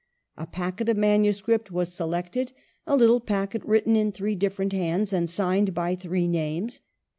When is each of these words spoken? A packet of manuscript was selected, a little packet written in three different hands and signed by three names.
A 0.35 0.47
packet 0.47 0.89
of 0.89 0.97
manuscript 0.97 1.69
was 1.69 1.93
selected, 1.93 2.53
a 2.87 2.95
little 2.95 3.19
packet 3.19 3.63
written 3.63 3.95
in 3.95 4.11
three 4.11 4.33
different 4.33 4.73
hands 4.73 5.13
and 5.13 5.29
signed 5.29 5.75
by 5.75 5.93
three 5.93 6.27
names. 6.27 6.79